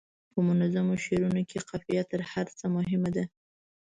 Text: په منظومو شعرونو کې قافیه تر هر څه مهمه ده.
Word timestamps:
په 0.31 0.39
منظومو 0.47 1.01
شعرونو 1.03 1.41
کې 1.49 1.57
قافیه 1.69 2.03
تر 2.11 2.21
هر 2.31 2.47
څه 2.57 2.65
مهمه 2.75 3.09
ده. 3.15 3.23